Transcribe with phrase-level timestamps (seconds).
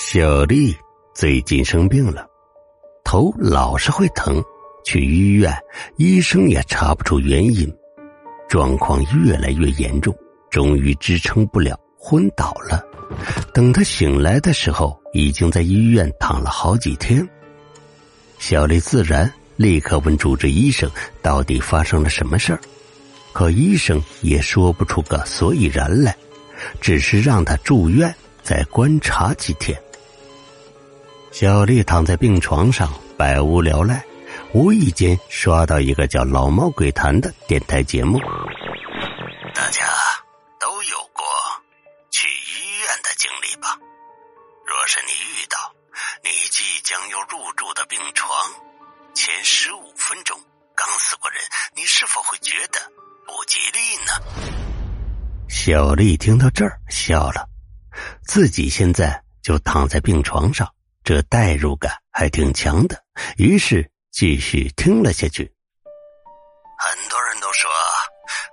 [0.00, 0.72] 小丽
[1.12, 2.24] 最近生病了，
[3.02, 4.40] 头老是会疼，
[4.84, 5.52] 去医院
[5.96, 7.68] 医生也查不出原因，
[8.48, 10.16] 状况越来越严重，
[10.50, 12.80] 终于支撑不了，昏倒了。
[13.52, 17.28] 等他醒来的时候，已经在医院躺了好几天。
[18.38, 20.88] 小丽自然立刻问主治医生
[21.20, 22.60] 到底发生了什么事儿，
[23.32, 26.16] 可医生也说不出个所以然来，
[26.80, 29.76] 只是让他住院再观察几天。
[31.30, 34.02] 小丽躺在病床上，百无聊赖，
[34.52, 38.18] 无意间刷到一个叫《老猫鬼谈》的电台节目。
[39.54, 39.84] 大家
[40.58, 41.24] 都有过
[42.10, 43.78] 去医院的经历吧？
[44.66, 45.56] 若是你遇到
[46.24, 48.30] 你即将要入住的病床，
[49.14, 50.36] 前十五分钟
[50.74, 51.40] 刚死过人，
[51.76, 52.80] 你是否会觉得
[53.26, 54.12] 不吉利呢？
[55.48, 57.46] 小丽听到这儿笑了，
[58.24, 60.68] 自己现在就躺在病床上。
[61.08, 63.02] 这代入感还挺强的，
[63.38, 65.50] 于是继续听了下去。
[66.78, 67.70] 很多人都说，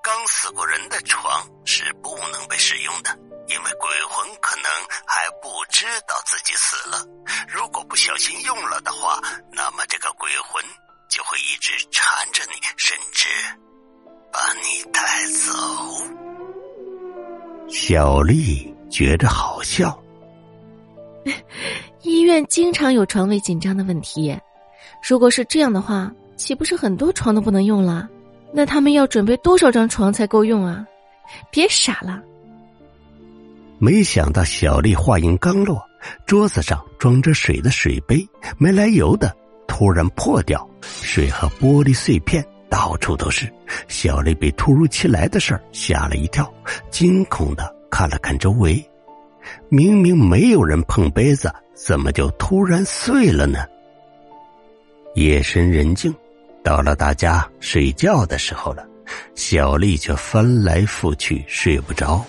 [0.00, 3.10] 刚死过人的床是不能被使用的，
[3.48, 4.70] 因为鬼魂可能
[5.04, 7.04] 还不知道自己死了。
[7.48, 9.18] 如果不小心用了的话，
[9.50, 10.64] 那么这个鬼魂
[11.10, 13.26] 就会一直缠着你，甚至
[14.32, 15.52] 把你带走。
[17.68, 20.00] 小丽觉着好笑。
[22.24, 24.34] 医院经常有床位紧张的问题，
[25.06, 28.08] 如果是这样的话，岂不是很多床都不能用了？
[28.50, 30.86] 那他们要准备多少张床才够用啊？
[31.50, 32.22] 别傻了！
[33.78, 35.78] 没想到小丽话音刚落，
[36.24, 39.30] 桌子上装着水的水杯没来由的
[39.68, 43.52] 突然破掉，水和玻璃碎片到处都是。
[43.86, 46.50] 小丽被突如其来的事儿吓了一跳，
[46.90, 48.82] 惊恐的看了看周围，
[49.68, 51.52] 明明没有人碰杯子。
[51.74, 53.66] 怎么就突然碎了呢？
[55.14, 56.14] 夜深人静，
[56.62, 58.86] 到了大家睡觉的时候了，
[59.34, 62.24] 小丽却翻来覆去睡不着。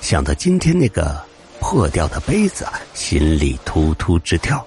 [0.00, 1.20] 想到今天那个
[1.60, 4.64] 破掉的杯子，心里突突直跳。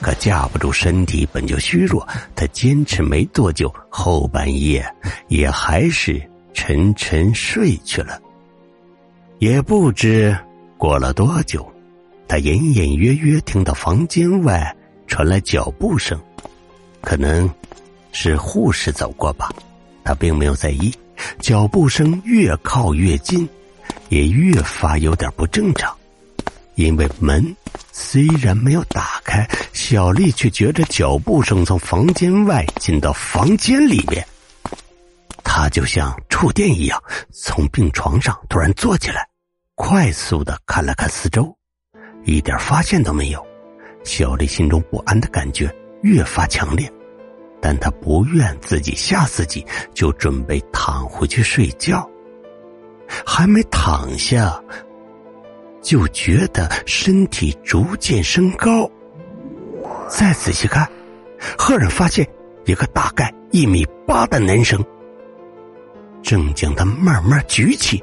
[0.00, 4.82] 可架不住身体本就虚弱，她坚持没多久，后半夜
[5.28, 6.18] 也还是
[6.54, 8.18] 沉沉睡去了。
[9.38, 10.34] 也不知
[10.78, 11.70] 过了多久。
[12.28, 14.74] 他隐隐约约听到房间外
[15.06, 16.20] 传来脚步声，
[17.00, 17.48] 可能
[18.12, 19.48] 是护士走过吧。
[20.04, 20.92] 他并没有在意，
[21.40, 23.48] 脚步声越靠越近，
[24.08, 25.96] 也越发有点不正常。
[26.74, 27.56] 因为门
[27.92, 34.26] 虽然没有打开，小丽却觉着脚步声从房间外进到房间里面。
[35.42, 39.26] 他就像触电一样，从病床上突然坐起来，
[39.74, 41.56] 快速的看了看四周。
[42.26, 43.46] 一点发现都没有，
[44.02, 45.72] 小丽心中不安的感觉
[46.02, 46.92] 越发强烈，
[47.60, 49.64] 但她不愿自己吓自己，
[49.94, 52.04] 就准备躺回去睡觉。
[53.24, 54.60] 还没躺下，
[55.80, 58.90] 就觉得身体逐渐升高。
[60.08, 60.84] 再仔细看，
[61.56, 62.28] 赫然发现
[62.64, 64.84] 一个大概一米八的男生，
[66.22, 68.02] 正将他慢慢举起，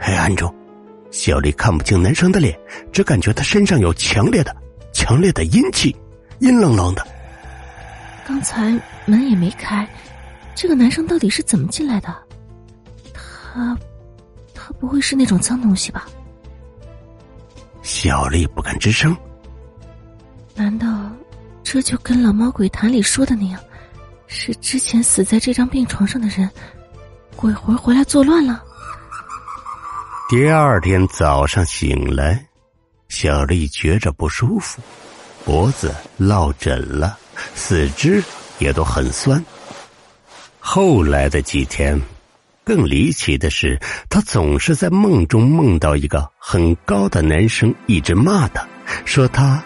[0.00, 0.52] 黑暗中。
[1.12, 2.58] 小丽看不清男生的脸，
[2.90, 4.56] 只感觉他身上有强烈的、
[4.92, 5.94] 强烈的阴气，
[6.40, 7.06] 阴冷冷的。
[8.26, 8.72] 刚才
[9.04, 9.86] 门也没开，
[10.54, 12.08] 这个男生到底是怎么进来的？
[13.12, 13.76] 他，
[14.54, 16.08] 他不会是那种脏东西吧？
[17.82, 19.14] 小丽不敢吱声。
[20.54, 21.10] 难道
[21.62, 23.60] 这就跟《老猫鬼谈》里说的那样，
[24.28, 26.48] 是之前死在这张病床上的人，
[27.36, 28.64] 鬼魂回来作乱了？
[30.32, 32.42] 第二天早上醒来，
[33.10, 34.80] 小丽觉着不舒服，
[35.44, 37.18] 脖子落枕了，
[37.54, 38.24] 四肢
[38.58, 39.44] 也都很酸。
[40.58, 42.00] 后来的几天，
[42.64, 43.78] 更离奇的是，
[44.08, 48.66] 她总是在梦中梦到一个很高的男生，一直骂她，
[49.04, 49.62] 说他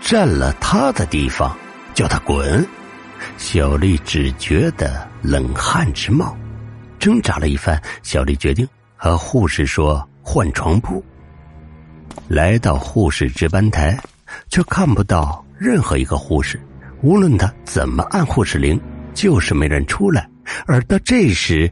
[0.00, 1.58] 占了他的地方，
[1.92, 2.64] 叫他滚。
[3.36, 6.38] 小丽只觉得冷汗直冒，
[7.00, 8.64] 挣扎了一番，小丽决定。
[9.04, 11.04] 和护士说换床铺，
[12.26, 13.98] 来到护士值班台，
[14.48, 16.58] 却看不到任何一个护士。
[17.02, 18.80] 无论他怎么按护士铃，
[19.12, 20.26] 就是没人出来。
[20.64, 21.70] 而到这时，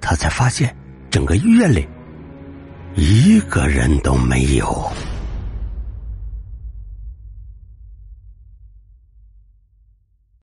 [0.00, 0.74] 他才发现
[1.10, 1.86] 整个医院里
[2.94, 4.90] 一个人都没有。